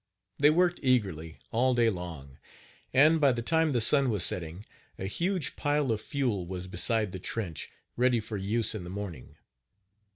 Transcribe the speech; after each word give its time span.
They 0.39 0.49
worked 0.49 0.79
eagerly, 0.81 1.37
all 1.51 1.75
day 1.75 1.91
long; 1.91 2.39
and, 2.91 3.21
by 3.21 3.31
the 3.33 3.43
time 3.43 3.71
the 3.71 3.79
sun 3.79 4.09
was 4.09 4.23
setting, 4.23 4.65
a 4.97 5.05
huge 5.05 5.55
pile 5.55 5.91
of 5.91 6.01
fuel 6.01 6.47
was 6.47 6.65
beside 6.65 7.11
the 7.11 7.19
trench, 7.19 7.69
ready 7.95 8.19
for 8.19 8.35
use 8.35 8.73
in 8.73 8.83
the 8.83 8.89
morning. 8.89 9.35